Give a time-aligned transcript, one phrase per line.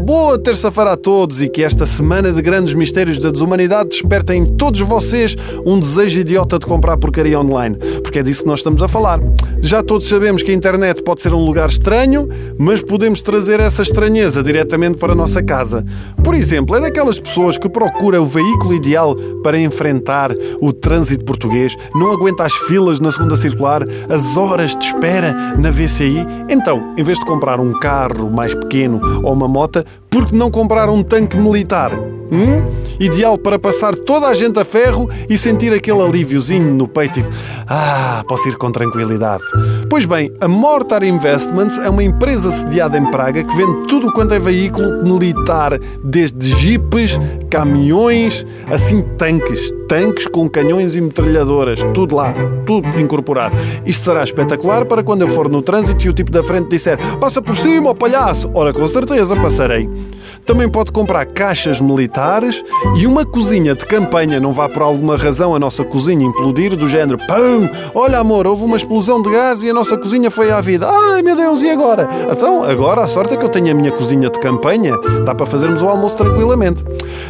[0.00, 4.44] Boa terça-feira a todos e que esta semana de grandes mistérios da desumanidade despertem em
[4.44, 8.82] todos vocês um desejo idiota de comprar porcaria online, porque é disso que nós estamos
[8.82, 9.20] a falar.
[9.60, 12.28] Já todos sabemos que a internet pode ser um lugar estranho,
[12.58, 15.84] mas podemos trazer essa estranheza diretamente para a nossa casa.
[16.22, 21.76] Por exemplo, é daquelas pessoas que procura o veículo ideal para enfrentar o trânsito português,
[21.94, 26.26] não aguenta as filas na segunda circular, as horas de espera na VCI.
[26.48, 30.50] Então, em vez de comprar um carro mais pequeno ou uma moto, por que não
[30.50, 31.92] comprar um tanque militar?
[32.30, 32.64] Hum?
[32.98, 37.24] Ideal para passar toda a gente a ferro e sentir aquele alíviozinho no peito e,
[37.66, 39.42] ah, posso ir com tranquilidade.
[39.90, 44.34] Pois bem, a Mortar Investments é uma empresa sediada em Praga que vende tudo quanto
[44.34, 47.18] é veículo militar, desde jipes,
[47.50, 52.32] caminhões, assim tanques, tanques com canhões e metralhadoras, tudo lá,
[52.64, 53.56] tudo incorporado.
[53.84, 56.98] Isto será espetacular para quando eu for no trânsito e o tipo da frente disser
[57.18, 58.50] passa por cima, ó palhaço!
[58.54, 59.73] Ora, com certeza passarei.
[59.74, 62.62] Saturday Também pode comprar caixas militares
[62.96, 64.38] e uma cozinha de campanha.
[64.38, 68.64] Não vá por alguma razão a nossa cozinha implodir, do género pão, olha amor, houve
[68.64, 70.88] uma explosão de gás e a nossa cozinha foi à vida.
[70.88, 72.08] Ai meu Deus, e agora?
[72.30, 74.96] Então, agora a sorte é que eu tenho a minha cozinha de campanha.
[75.24, 76.84] Dá para fazermos o almoço tranquilamente.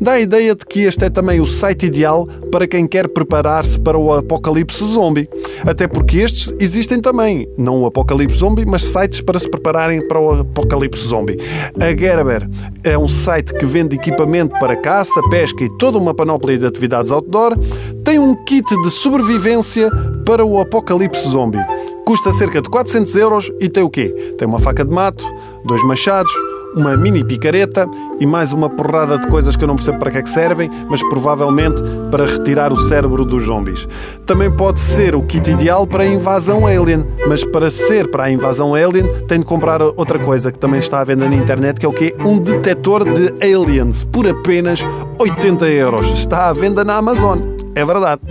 [0.00, 3.78] Dá a ideia de que este é também o site ideal para quem quer preparar-se
[3.78, 5.28] para o apocalipse zombie.
[5.66, 7.48] Até porque estes existem também.
[7.56, 11.38] Não o apocalipse zombie, mas sites para se prepararem para o apocalipse zombie.
[11.80, 12.48] A Gerber
[12.98, 17.12] é um site que vende equipamento para caça, pesca e toda uma panóplia de atividades
[17.12, 17.56] outdoor,
[18.04, 19.88] tem um kit de sobrevivência
[20.26, 21.64] para o apocalipse zombie.
[22.04, 24.08] Custa cerca de 400 euros e tem o quê?
[24.36, 25.24] Tem uma faca de mato,
[25.64, 26.32] dois machados,
[26.74, 27.88] uma mini picareta
[28.20, 30.70] e mais uma porrada de coisas que eu não percebo para que é que servem,
[30.88, 33.88] mas provavelmente para retirar o cérebro dos zombies.
[34.26, 38.30] Também pode ser o kit ideal para a invasão alien, mas para ser para a
[38.30, 41.86] invasão alien tem de comprar outra coisa que também está à venda na internet, que
[41.86, 42.14] é o quê?
[42.20, 44.80] Um detector de aliens por apenas
[45.18, 46.06] 80 euros.
[46.12, 47.57] Está à venda na Amazon.
[47.74, 48.22] É verdade.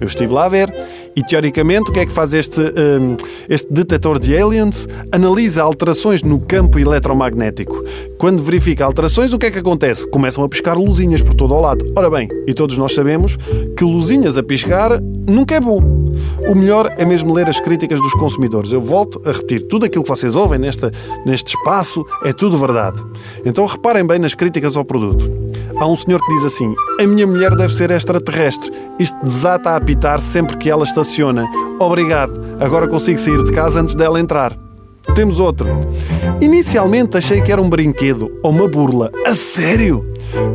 [0.00, 0.72] Eu estive lá a ver
[1.14, 3.16] e, teoricamente, o que é que faz este, um,
[3.48, 4.86] este detector de aliens?
[5.12, 7.82] Analisa alterações no campo eletromagnético.
[8.18, 10.06] Quando verifica alterações, o que é que acontece?
[10.10, 11.90] Começam a piscar luzinhas por todo o lado.
[11.96, 13.36] Ora bem, e todos nós sabemos
[13.76, 16.05] que luzinhas a piscar nunca é bom.
[16.48, 18.72] O melhor é mesmo ler as críticas dos consumidores.
[18.72, 20.92] Eu volto a repetir, tudo aquilo que vocês ouvem nesta,
[21.24, 23.02] neste espaço é tudo verdade.
[23.44, 25.28] Então reparem bem nas críticas ao produto.
[25.78, 28.70] Há um senhor que diz assim: A minha mulher deve ser extraterrestre.
[28.98, 31.46] Isto desata a apitar sempre que ela estaciona.
[31.78, 34.56] Obrigado, agora consigo sair de casa antes dela entrar.
[35.14, 35.68] Temos outro.
[36.40, 39.10] Inicialmente achei que era um brinquedo ou uma burla.
[39.24, 40.04] A sério?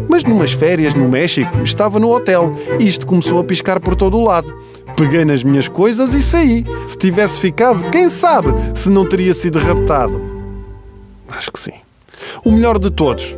[0.07, 4.17] Mas numas férias no México estava no hotel e isto começou a piscar por todo
[4.17, 4.53] o lado.
[5.01, 6.63] Peguei nas minhas coisas e saí.
[6.85, 10.21] Se tivesse ficado, quem sabe se não teria sido raptado.
[11.27, 11.73] Acho que sim.
[12.45, 13.35] O melhor de todos.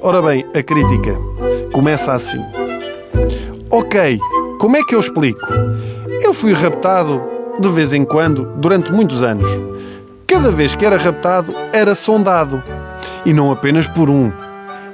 [0.00, 1.18] Ora bem, a crítica
[1.72, 2.40] começa assim.
[3.68, 4.16] Ok,
[4.60, 5.44] como é que eu explico?
[6.22, 7.20] Eu fui raptado
[7.58, 9.50] de vez em quando durante muitos anos.
[10.24, 12.62] Cada vez que era raptado, era sondado.
[13.26, 14.32] E não apenas por um.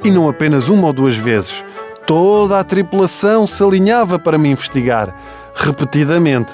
[0.03, 1.63] E não apenas uma ou duas vezes.
[2.07, 5.15] Toda a tripulação se alinhava para me investigar,
[5.59, 6.53] repetidamente.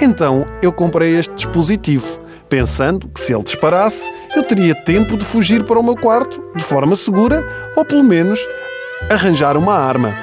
[0.00, 4.04] Então eu comprei este dispositivo, pensando que se ele disparasse,
[4.36, 7.46] eu teria tempo de fugir para o meu quarto de forma segura
[7.76, 8.38] ou pelo menos
[9.10, 10.14] arranjar uma arma.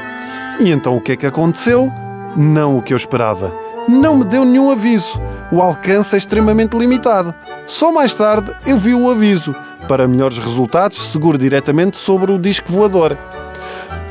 [0.60, 1.92] E então o que é que aconteceu?
[2.38, 3.54] Não o que eu esperava.
[3.88, 5.20] Não me deu nenhum aviso.
[5.52, 7.34] O alcance é extremamente limitado.
[7.66, 9.56] Só mais tarde eu vi o aviso.
[9.88, 13.18] Para melhores resultados, seguro diretamente sobre o disco voador.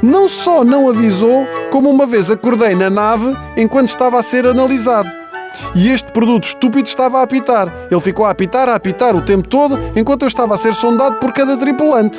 [0.03, 5.11] Não só não avisou, como uma vez acordei na nave enquanto estava a ser analisado.
[5.75, 7.73] E este produto estúpido estava a apitar.
[7.91, 11.17] Ele ficou a apitar, a apitar o tempo todo, enquanto eu estava a ser sondado
[11.17, 12.19] por cada tripulante.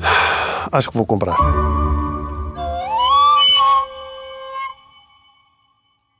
[0.72, 1.71] Acho que vou comprar.